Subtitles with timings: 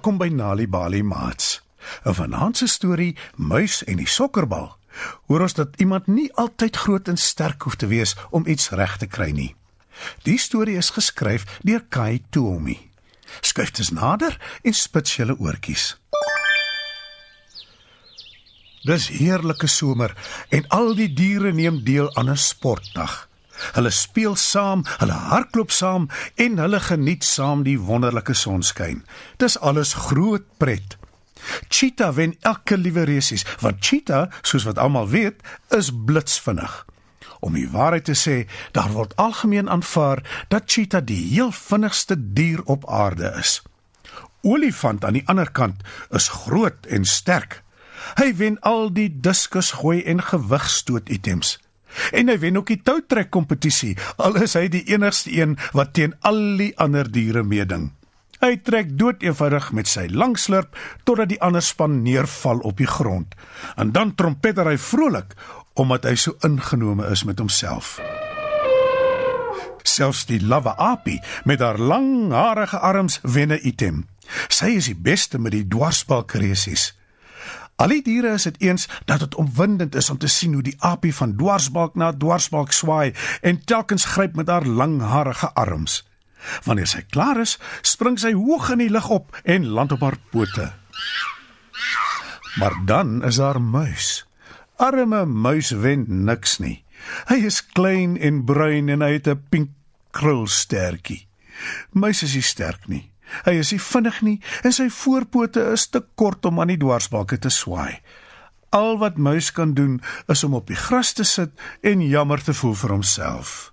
[0.00, 1.60] Welkom by Nali Bali Mats.
[2.04, 4.76] 'n Vanaand se storie Muis en die sokkerbal.
[5.26, 8.96] Hoor ons dat iemand nie altyd groot en sterk hoef te wees om iets reg
[8.96, 9.54] te kry nie.
[10.22, 12.90] Die storie is geskryf deur Kai Toomi.
[13.40, 16.00] Skryf dit nader en spits julle oortjies.
[18.82, 20.16] Dis heerlike somer
[20.48, 23.29] en al die diere neem deel aan 'n sportdag.
[23.76, 29.04] Hulle speel saam, hulle hardloop saam en hulle geniet saam die wonderlike sonskyn.
[29.36, 30.96] Dis alles groot pret.
[31.68, 35.40] Cheetah wen elke liewe resies, want cheetah, soos wat almal weet,
[35.76, 36.84] is blitsvinnig.
[37.40, 38.44] Om die waarheid te sê,
[38.76, 40.20] daar word algemeen aanvaar
[40.52, 43.62] dat cheetah die heel vinnigste dier op aarde is.
[44.42, 45.82] Olifant aan die ander kant
[46.16, 47.62] is groot en sterk.
[48.16, 51.58] Hy wen al die diskus gooi en gewigstoot items.
[52.12, 56.14] En hy wen ook die toutrek kompetisie, al is hy die enigste een wat teen
[56.20, 57.90] al die ander diere meeding.
[58.40, 63.34] Hy trek doeteenvoudig met sy lang slurp totdat die ander span neerval op die grond.
[63.76, 65.34] En dan trompeter hy vrolik
[65.80, 67.98] omdat hy so ingenome is met homself.
[69.84, 74.08] Selfs die lava apie met haar langharige arms wen 'n item.
[74.48, 76.94] Sy is die beste met die dwarsbalkresies.
[77.80, 80.76] Al die diere is dit eens dat dit opwindend is om te sien hoe die
[80.84, 86.02] apie van dwarsbalk na dwarsbalk swaai en telkens gryp met haar langharige arms.
[86.64, 90.18] Wanneer sy klaar is, spring sy hoog in die lug op en land op haar
[90.32, 90.68] pote.
[92.60, 94.26] Maar dan is daar muis.
[94.76, 96.82] Arme muis wen niks nie.
[97.32, 99.70] Hy is klein en bruin en hy het 'n pink
[100.10, 101.28] krulstertjie.
[101.92, 103.10] Muis is nie sterk nie.
[103.44, 107.38] Hy is nie vinnig nie en sy voorpote is te kort om aan die dwarsbalke
[107.38, 108.00] te swaai.
[108.70, 109.98] Al wat muis kan doen
[110.30, 111.50] is om op die gras te sit
[111.82, 113.72] en jammer te voel vir homself.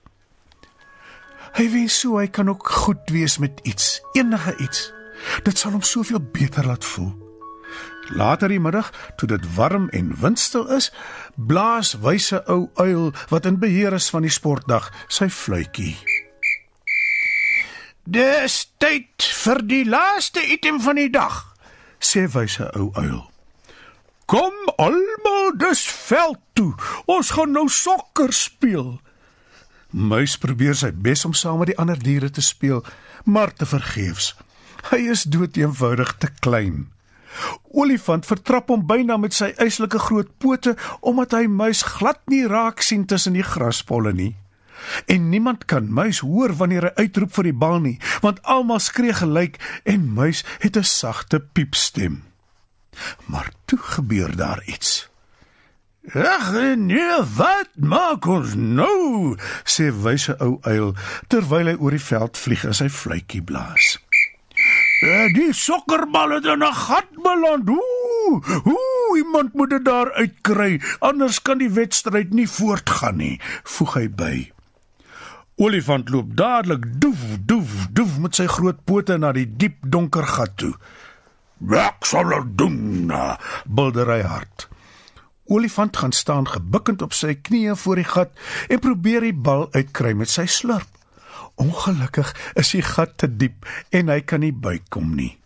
[1.58, 4.92] Hy wens so hy kan ook goed wees met iets, enige iets.
[5.46, 7.14] Dit sal hom soveel beter laat voel.
[8.16, 10.92] Later die middag, toe dit warm en windstil is,
[11.36, 15.98] blaas wyse ou uil wat in beheer is van die sportdag sy fluitjie.
[18.08, 21.42] Dis tyd vir die laaste item van die dag,
[22.00, 23.18] sê wyse ou uil.
[24.32, 26.72] Kom almal dus veld toe.
[27.04, 28.94] Ons gaan nou sokker speel.
[29.92, 32.80] Muis probeer sy bes om saam met die ander diere te speel,
[33.28, 34.38] maar te vergeefs.
[34.88, 36.86] Hy is doeteenvoudig te klein.
[37.76, 42.80] Olifant vertrap hom byna met sy eislike groot pote omdat hy muis glad nie raak
[42.80, 44.38] sien tussen die graspolle nie.
[45.06, 49.14] En niemand kan muis hoor wanneer hy uitroep vir die bal nie, want almal skree
[49.14, 52.24] gelyk en muis het 'n sagte piepstem.
[53.26, 55.10] Maar toe gebeur daar iets.
[56.14, 60.96] "Ag nee, wat maak ons nou?" sê wyse ou uil
[61.28, 64.00] terwyl hy oor die veld vlieg en sy fluitjie blaas.
[65.04, 67.70] "Eh, "Die sokkerbal het in 'n gat beland.
[67.70, 73.94] Ooh, ooh, iemand moet dit daar uitkry, anders kan die wedstryd nie voortgaan nie," voeg
[73.94, 74.52] hy by.
[75.58, 80.52] Olifant loop dadelik doef doef doef met sy groot pote na die diep donker gat
[80.62, 80.76] toe.
[81.58, 83.10] "Wat sal ek doen?"
[83.66, 84.68] bulder hy hard.
[85.50, 88.32] Olifant gaan staan gebukkend op sy knieë voor die gat
[88.70, 90.94] en probeer die bal uitkry met sy slurp.
[91.56, 95.40] Ongelukkig is die gat te diep en hy kan nie bykom nie.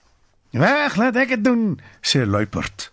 [0.52, 2.92] "Weg, laat ek dit doen," sê Luiperd.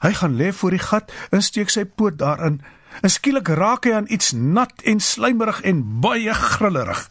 [0.00, 2.62] Hy gaan lê voor die gat en steek sy poot daarin
[3.02, 7.06] En skielik raak hy aan iets nat en slijmerig en baie grillerig.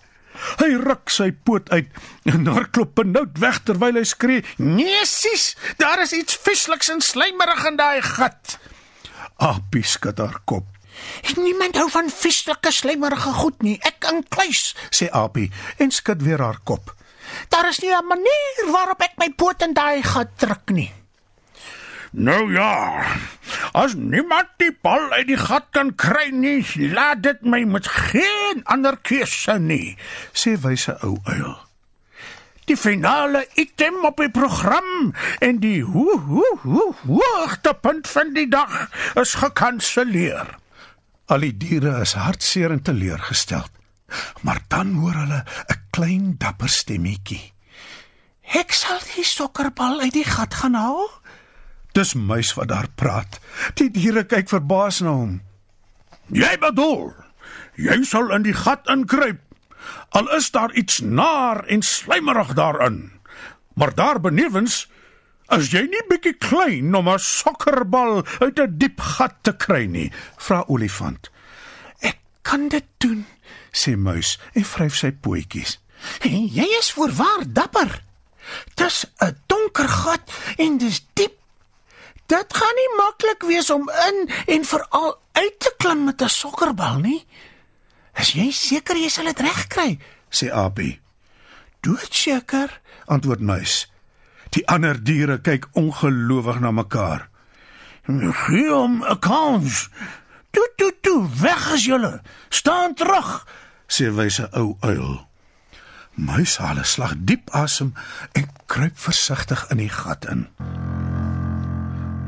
[0.61, 1.87] Hy ruk sy poot uit
[2.29, 7.01] en daar klop benoud weg terwyl hy skree: "Nee, sis, daar is iets viesliks en
[7.01, 8.57] slijmerig in daai gat."
[9.37, 10.67] Apie skud haar kop.
[11.37, 13.79] "Niemand hou van vieslike slijmerige goed nie.
[13.81, 16.93] Ek inkluis," sê Apie en skud weer haar kop.
[17.49, 20.93] "Daar is nie 'n manier waarop ek my poot in daai gat druk nie."
[22.17, 23.05] Nou ja.
[23.77, 28.63] As niemand die bal uit die gat kan kry nie, laat dit my met geen
[28.65, 29.93] ander keuse nie,
[30.33, 31.53] sê wyse ou uil.
[32.67, 35.13] Die finale item op die program
[35.45, 38.89] en die hoe hoe hoe hoogtepunt van die dag
[39.21, 40.57] is gekanselleer.
[41.29, 43.69] Al die diere is hartseer en teleurgesteld.
[44.41, 47.53] Maar dan hoor hulle 'n klein dapper stemmetjie.
[48.55, 51.09] Ek sal die sokkerbal uit die gat gaan haal.
[51.97, 53.39] Dis muis wat daar praat.
[53.79, 55.37] Die diere kyk verbaas na hom.
[56.29, 57.07] Jy bedoel,
[57.73, 59.39] jy sal in die gat inkruip.
[60.17, 62.99] Al is daar iets naar en slijmerig daarin.
[63.73, 64.85] Maar daar benewens
[65.57, 70.11] is jy nie bietjie klein om 'n sokkerbal uit 'n diep gat te kry nie,
[70.37, 71.31] vra olifant.
[71.99, 73.25] Ek kan dit doen,
[73.71, 75.79] sê muis en vryf sy pootjies.
[76.21, 78.03] Jy is voorwaar dapper.
[78.75, 81.36] Dis 'n donker gat en dis diep.
[82.27, 86.99] Dit gaan nie maklik wees om in en veral uit te klim met 'n sokkerbal
[86.99, 87.25] nie.
[88.19, 89.99] Is jy seker jy sal dit regkry?
[90.29, 90.99] sê Apie.
[91.79, 93.91] Doodseker, Antwoord Muis.
[94.49, 97.29] Die ander diere kyk ongelowig na mekaar.
[98.07, 99.89] gee hom 'n kans.
[100.51, 102.21] Toe toe toe, weg is julle.
[102.49, 103.47] Staan terug.
[103.87, 105.27] sê wyse ou uil.
[106.13, 107.93] Muis haal 'n slag diep asem
[108.31, 110.47] en kruip versigtig in die gat in.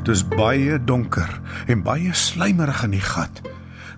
[0.08, 1.30] Dis baie donker
[1.68, 3.42] en baie slijmerig in die gat.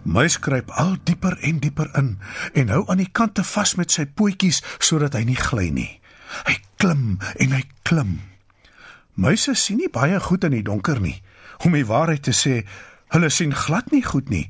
[0.02, 2.16] Muis kruip al dieper en dieper in
[2.58, 5.92] en hou aan die kante vas met sy pootjies sodat hy nie gly nie.
[6.48, 8.16] Hy klim en hy klim.
[9.14, 11.20] Muise sien nie baie goed in die donker nie.
[11.62, 12.64] Om die waarheid te sê,
[13.14, 14.48] hulle sien glad nie goed nie,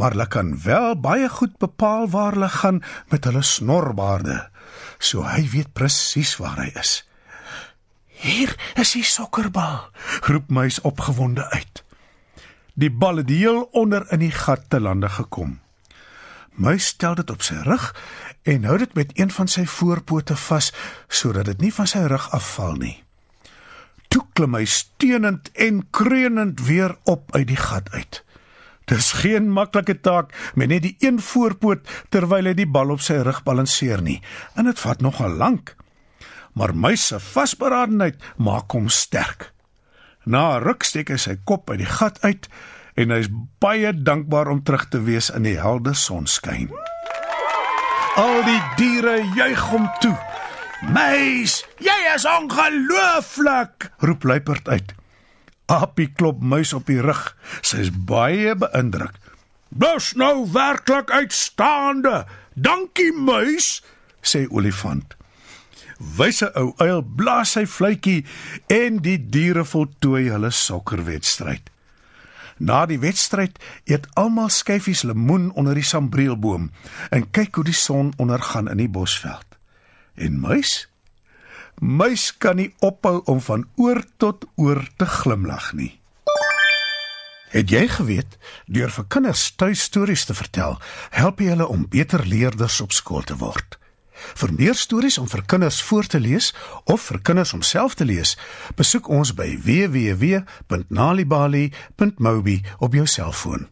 [0.00, 2.80] maar hulle kan wel baie goed bepaal waar hulle gaan
[3.12, 4.46] met hulle snorbaarde.
[4.98, 7.02] So hy weet presies waar hy is.
[8.16, 9.90] Hier is die sokkerbal.
[10.24, 11.84] roep muis opgewonde uit.
[12.74, 15.60] Die bal het heel onder in die gat te lande gekom.
[16.50, 17.90] Muis stel dit op sy rug
[18.42, 20.72] en hou dit met een van sy voorpote vas
[21.08, 22.96] sodat dit nie van sy rug afval nie.
[24.08, 28.22] Toe klim hy steunend en kreunend weer op uit die gat uit.
[28.88, 33.18] Dis geen maklike taak met net die een voorpoot terwyl hy die bal op sy
[33.20, 34.22] rug balanseer nie,
[34.54, 35.74] en dit vat nogal lank
[36.56, 39.52] maar muis se vasberadenheid maak hom sterk.
[40.24, 42.48] Na 'n ruk steek hy sy kop uit die gat uit
[42.96, 43.30] en hy is
[43.60, 46.72] baie dankbaar om terug te wees in die helder sonskyn.
[48.16, 50.16] Al die diere juig hom toe.
[50.82, 54.94] "Muis, jy is ongelooflik!" roep luiperd uit.
[55.66, 57.36] Apie klop muis op die rug.
[57.60, 59.14] Sy is baie beïndruk.
[59.68, 62.26] "Dis nou werklik uitstaande.
[62.54, 63.82] Dankie muis,"
[64.22, 65.15] sê olifant.
[65.96, 68.24] Wyse ou uil blaas sy fluitjie
[68.72, 71.70] en die diere voltooi hulle sokkerwedstryd.
[72.58, 76.70] Na die wedstryd eet almal skyfies lemoen onder die sambreelboom
[77.12, 79.44] en kyk hoe die son ondergaan in die bosveld.
[80.16, 80.86] En muis?
[81.80, 85.92] Muis kan nie ophou om van oor tot oor te glimlag nie.
[87.52, 90.80] Het jy geweet deur vir kinders tuistories te vertel,
[91.12, 93.78] help jy hulle om beter leerders op skool te word?
[94.36, 96.54] Vir meer stories om vir kinders voor te lees
[96.84, 98.38] of vir kinders om self te lees,
[98.76, 103.68] besoek ons by www.nalibali.mobi op jou selfoon.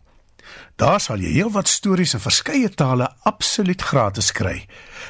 [0.77, 4.65] Daar sal jy heelwat stories in verskeie tale absoluut gratis kry.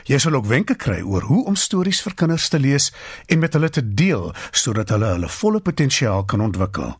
[0.08, 2.90] Jy sal ook wenke kry oor hoe om stories vir kinders te lees
[3.26, 6.94] en met hulle te deel sodat hulle hulle volle potensiaal kan ontwikkel.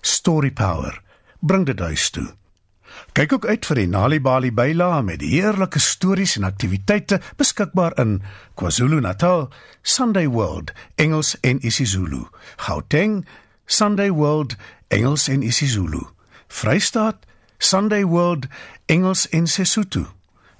[0.00, 1.00] Story Power.
[1.40, 2.28] Bring dit huis toe.
[3.12, 8.22] Kyk ook uit vir die NaliBali byla met heerlike stories en aktiwiteite beskikbaar in
[8.54, 9.48] KwaZulu-Natal,
[9.82, 12.26] Sunday World, Engels en isiZulu,
[12.56, 13.26] Gauteng,
[13.66, 14.56] Sunday World,
[14.88, 16.02] Engels en isiZulu,
[16.48, 17.16] Vrystaat,
[17.58, 18.46] Sunday World,
[18.86, 20.06] Engels en Sesotho,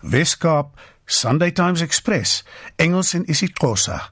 [0.01, 2.45] Weskaap, Sunday Times Express,
[2.77, 4.11] Engels en isiXhosa,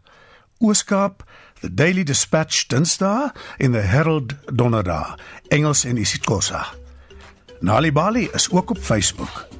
[0.58, 1.22] Ooskaap,
[1.60, 5.16] The Daily Dispatch Dinsdae en The Herald Donderdag,
[5.48, 6.81] Engels en isiXhosa.
[7.62, 9.51] Nali Bali is ook op Facebook.